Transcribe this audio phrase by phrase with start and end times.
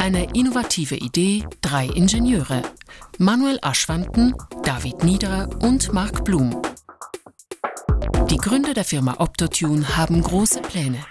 [0.00, 2.62] Eine innovative Idee, drei Ingenieure.
[3.18, 6.62] Manuel Aschwanten, David Niederer und Marc Blum.
[8.30, 11.04] Die Gründer der Firma Optotune haben große Pläne.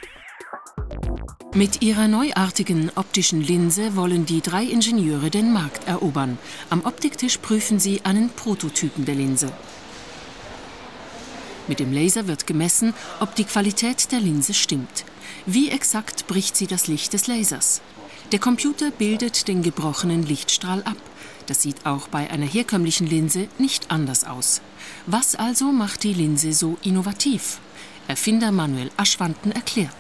[1.54, 6.40] Mit ihrer neuartigen optischen Linse wollen die drei Ingenieure den Markt erobern.
[6.72, 9.52] Am Optiktisch prüfen sie einen Prototypen der Linse.
[11.68, 15.06] Mit dem Laser wird gemessen, ob die Qualität der Linse stimmt.
[15.46, 17.82] Wie exakt bricht sie das Licht des Lasers?
[18.32, 20.98] Der Computer bildet den gebrochenen Lichtstrahl ab.
[21.48, 24.62] Das sieht auch bei einer herkömmlichen Linse nicht anders aus.
[25.08, 27.58] Was also macht die Linse so innovativ?
[28.08, 29.96] Erfinder Manuel Aschwanten erklärt.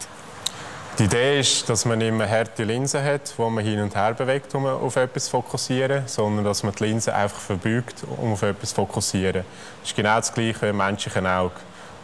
[0.99, 4.13] Die Idee ist, dass man nicht mehr harte Linse hat, wo man hin und her
[4.13, 8.43] bewegt, um auf etwas zu fokussieren, sondern dass man die Linse einfach verbeugt, um auf
[8.43, 9.43] etwas zu fokussieren.
[9.81, 11.55] Das ist genau das Gleiche wie im menschlichen Auge.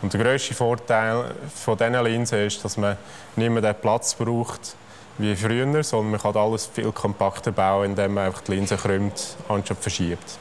[0.02, 2.98] Und der grösste Vorteil von diesen Linsen ist, dass man
[3.36, 4.76] nicht mehr den Platz braucht
[5.18, 9.38] wie früher, sondern man kann alles viel kompakter bauen, indem man einfach die Linse krümmt
[9.48, 10.38] anstatt verschiebt.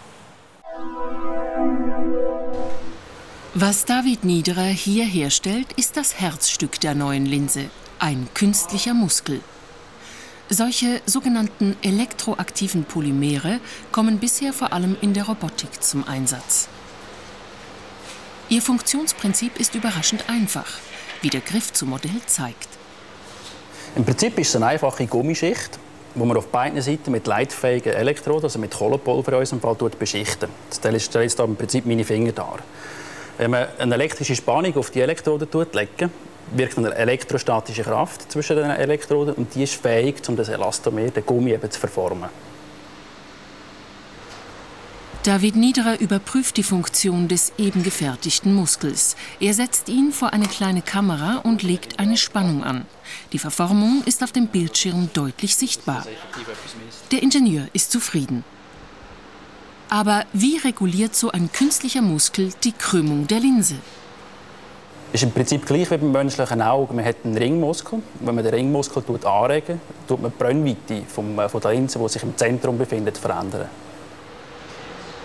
[3.57, 9.41] Was David Niederer hier herstellt, ist das Herzstück der neuen Linse, ein künstlicher Muskel.
[10.51, 13.61] Solche sogenannten elektroaktiven Polymere
[13.93, 16.69] kommen bisher vor allem in der Robotik zum Einsatz.
[18.49, 20.67] Ihr Funktionsprinzip ist überraschend einfach,
[21.23, 22.69] wie der Griff zum Modell zeigt.
[23.97, 25.79] Im Prinzip ist es eine einfache Gummischicht,
[26.17, 30.49] die man auf beiden Seiten mit leitfähigen Elektroden, also mit Kohlepulver in unserem Fall, beschichten.
[30.69, 32.59] Das stellt jetzt im Prinzip meine Finger dar.
[33.39, 36.09] Wenn man eine elektrische Spannung auf die Elektroden legt,
[36.57, 41.25] wirkt eine elektrostatische Kraft zwischen den Elektroden und die ist fähig, um das Elastomer, den
[41.25, 42.29] Gummi, eben zu verformen.
[45.25, 49.17] David Niederer überprüft die Funktion des eben gefertigten Muskels.
[49.41, 52.85] Er setzt ihn vor eine kleine Kamera und legt eine Spannung an.
[53.33, 56.07] Die Verformung ist auf dem Bildschirm deutlich sichtbar.
[57.11, 58.45] Der Ingenieur ist zufrieden.
[59.89, 63.77] Aber wie reguliert so ein künstlicher Muskel die Krümmung der Linse?
[65.15, 66.93] ist im Prinzip gleich wie beim menschlichen Auge.
[66.93, 68.03] Man hat einen Ringmuskel.
[68.21, 72.23] Wenn man den Ringmuskel anregen, tut man die Brennweite vom, von der Linse, die sich
[72.25, 73.69] im Zentrum befindet, verändern.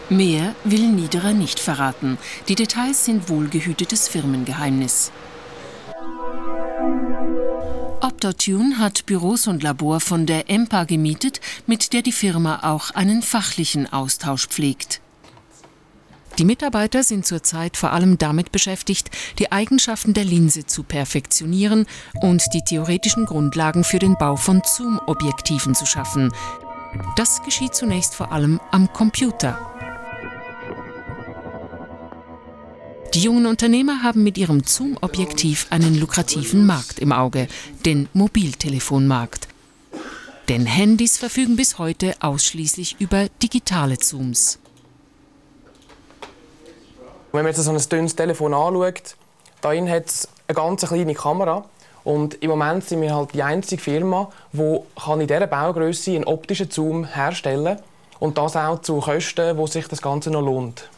[0.10, 2.18] Mehr will Niederer nicht verraten.
[2.48, 5.12] Die Details sind wohlgehütetes Firmengeheimnis.
[8.02, 13.22] Optotune hat Büros und Labor von der EMPA gemietet, mit der die Firma auch einen
[13.22, 15.00] fachlichen Austausch pflegt.
[16.40, 21.86] Die Mitarbeiter sind zurzeit vor allem damit beschäftigt, die Eigenschaften der Linse zu perfektionieren
[22.22, 26.32] und die theoretischen Grundlagen für den Bau von Zoom-Objektiven zu schaffen.
[27.16, 29.60] Das geschieht zunächst vor allem am Computer.
[33.16, 37.48] Die jungen Unternehmer haben mit ihrem Zoom-Objektiv einen lukrativen Markt im Auge,
[37.84, 39.48] den Mobiltelefonmarkt.
[40.48, 44.60] Denn Handys verfügen bis heute ausschließlich über digitale Zooms.
[47.32, 49.16] Wenn man jetzt so ein dünnes Telefon anschaut,
[49.62, 51.66] da hat es eine ganz kleine Kamera.
[52.04, 56.70] Und im Moment sind wir halt die einzige Firma, die in dieser Baugröße einen optischen
[56.70, 57.84] Zoom herstellen kann.
[58.20, 60.90] Und das auch zu Kosten, wo sich das Ganze noch lohnt.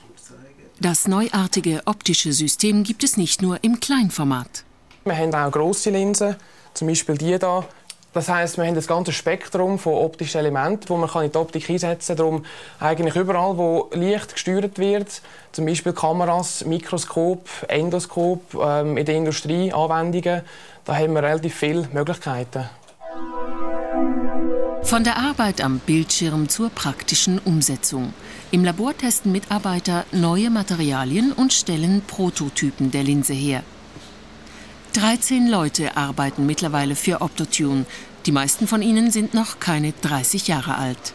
[0.83, 4.63] Das neuartige optische System gibt es nicht nur im Kleinformat.
[5.05, 6.35] Wir haben auch grosse Linsen,
[6.73, 7.65] zum Beispiel die hier.
[8.13, 11.69] Das heißt, wir haben das ganze Spektrum von optischen Elementen, wo man in die Optik
[11.69, 12.17] einsetzen kann.
[12.17, 12.45] Darum
[12.79, 15.21] eigentlich überall, wo Licht gesteuert wird,
[15.51, 20.41] zum Beispiel Kameras, Mikroskop, Endoskop, ähm, in der Industrie Anwendungen,
[20.85, 22.67] da haben wir relativ viele Möglichkeiten.
[24.91, 28.13] Von der Arbeit am Bildschirm zur praktischen Umsetzung.
[28.51, 33.63] Im Labor testen Mitarbeiter neue Materialien und stellen Prototypen der Linse her.
[34.91, 37.85] 13 Leute arbeiten mittlerweile für Optotune.
[38.25, 41.13] Die meisten von ihnen sind noch keine 30 Jahre alt.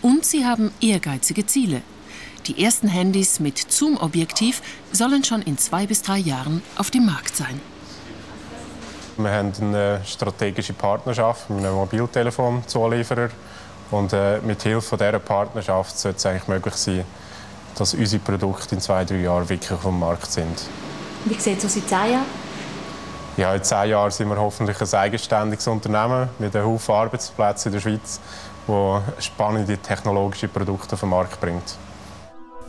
[0.00, 1.82] Und sie haben ehrgeizige Ziele.
[2.48, 7.36] Die ersten Handys mit Zoom-Objektiv sollen schon in zwei bis drei Jahren auf dem Markt
[7.36, 7.60] sein.
[9.16, 13.28] Wir haben eine strategische Partnerschaft mit einem Mobiltelefonzulieferer.
[13.90, 17.04] Und äh, mit Hilfe dieser Partnerschaft sollte es eigentlich möglich sein,
[17.76, 20.64] dass unsere Produkte in zwei, drei Jahren wirklich dem Markt sind.
[21.26, 22.24] Wie sieht es aus in zehn Jahren?
[23.36, 27.72] Ja, in zehn Jahren sind wir hoffentlich ein eigenständiges Unternehmen mit einem Haufen Arbeitsplätzen in
[27.74, 28.20] der Schweiz,
[28.66, 31.76] das spannende technologische Produkte auf den Markt bringt.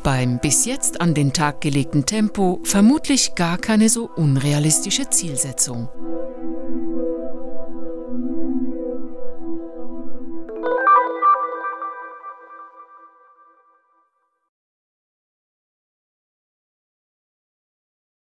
[0.04, 5.88] Beim bis jetzt an den Tag gelegten Tempo vermutlich gar keine so unrealistische Zielsetzung.